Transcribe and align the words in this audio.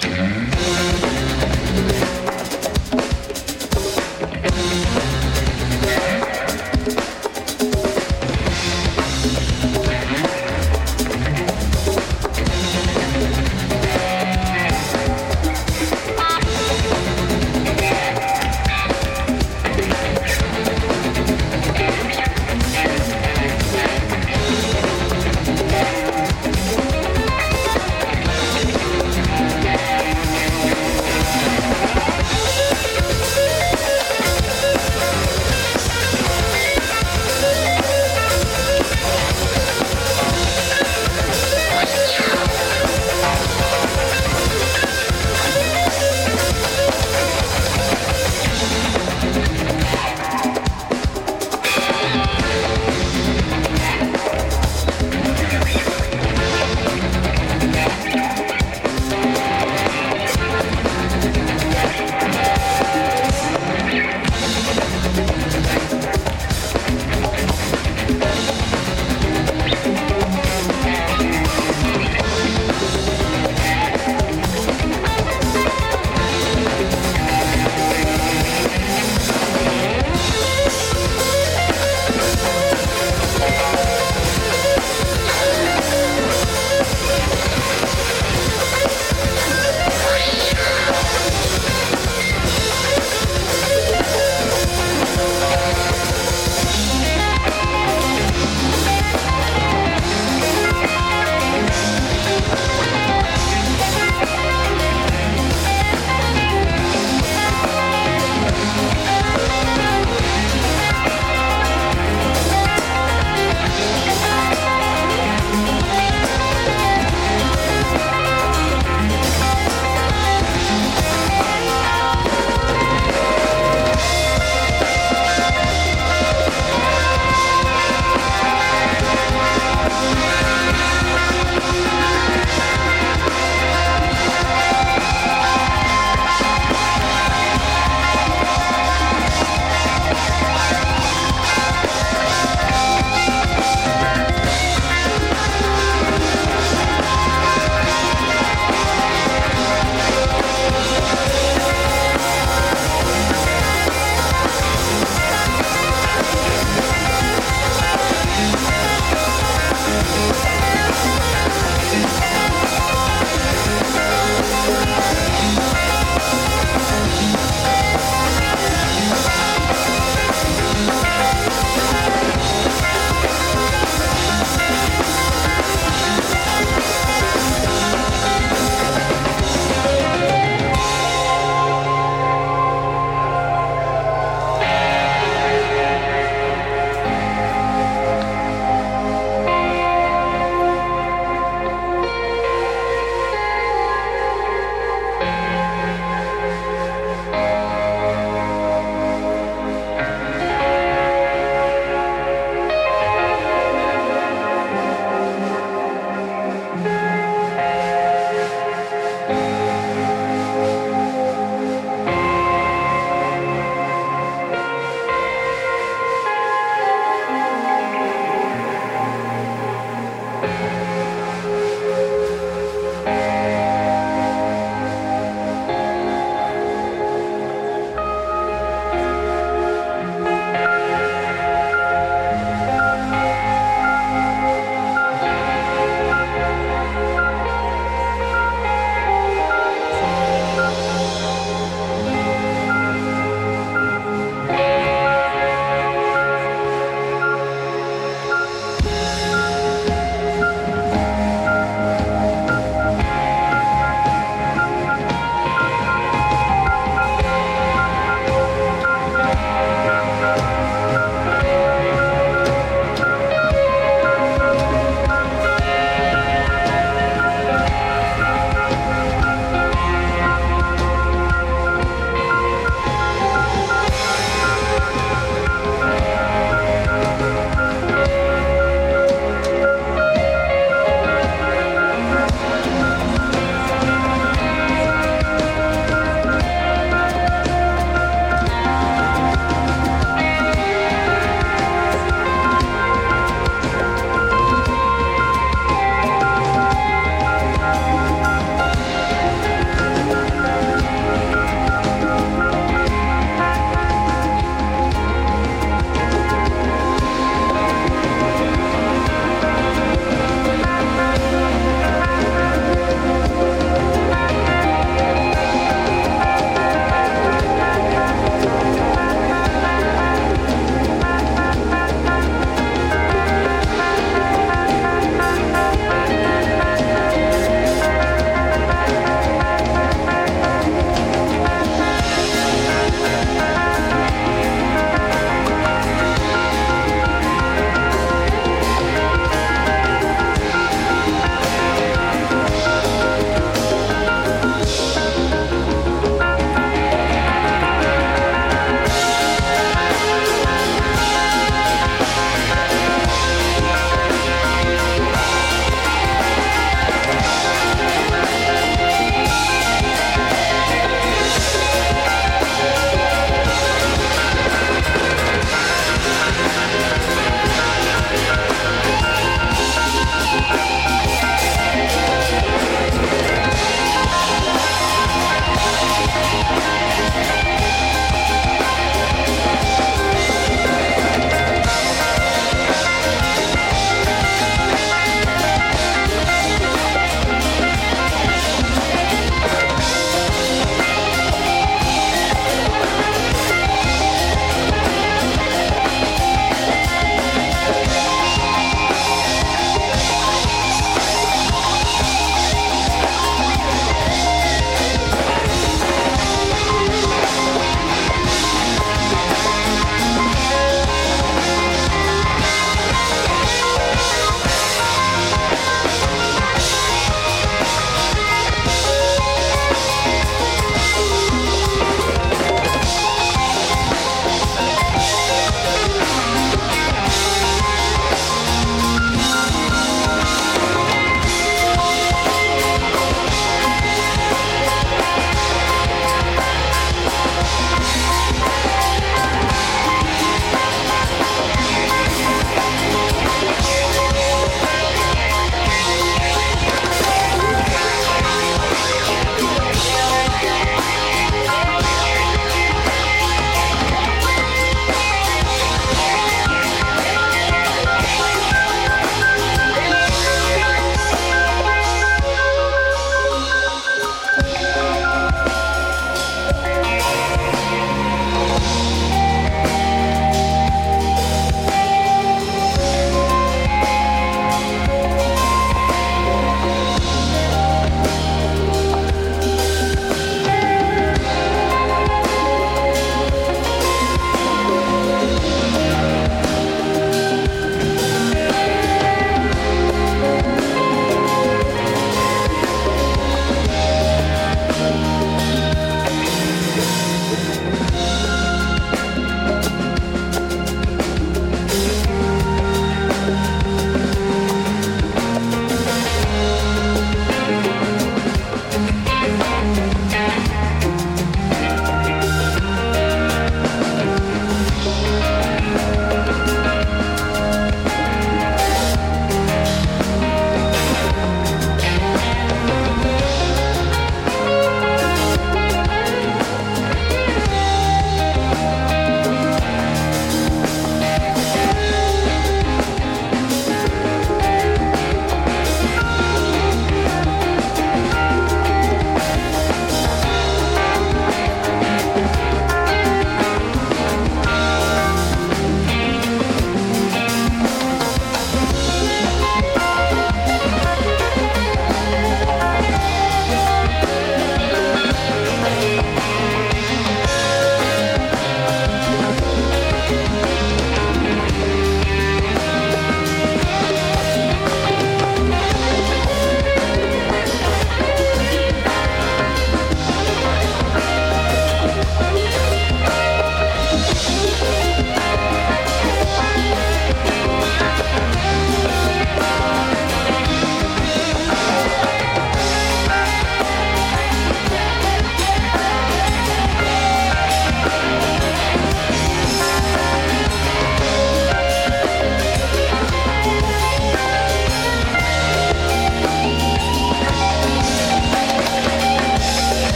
Mm-hmm. 0.00 1.07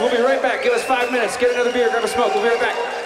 We'll 0.00 0.10
be 0.14 0.22
right 0.22 0.40
back. 0.40 0.62
Give 0.62 0.72
us 0.72 0.84
five 0.84 1.10
minutes. 1.10 1.36
Get 1.36 1.52
another 1.52 1.72
beer, 1.72 1.90
grab 1.90 2.04
a 2.04 2.08
smoke. 2.08 2.32
We'll 2.34 2.44
be 2.44 2.50
right 2.50 2.60
back. 2.60 2.97